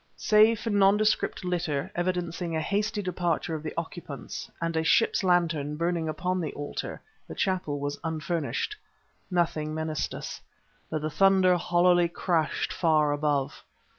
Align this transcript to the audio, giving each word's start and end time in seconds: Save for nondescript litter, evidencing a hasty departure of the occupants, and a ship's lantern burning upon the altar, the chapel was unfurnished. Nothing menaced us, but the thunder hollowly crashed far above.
Save 0.17 0.59
for 0.61 0.71
nondescript 0.71 1.45
litter, 1.45 1.91
evidencing 1.93 2.55
a 2.55 2.59
hasty 2.59 3.03
departure 3.03 3.53
of 3.53 3.61
the 3.61 3.75
occupants, 3.77 4.49
and 4.59 4.75
a 4.75 4.83
ship's 4.83 5.23
lantern 5.23 5.75
burning 5.77 6.09
upon 6.09 6.41
the 6.41 6.51
altar, 6.53 6.99
the 7.27 7.35
chapel 7.35 7.79
was 7.79 7.99
unfurnished. 8.03 8.75
Nothing 9.29 9.75
menaced 9.75 10.15
us, 10.15 10.41
but 10.89 11.03
the 11.03 11.11
thunder 11.11 11.55
hollowly 11.55 12.07
crashed 12.07 12.73
far 12.73 13.11
above. 13.11 13.63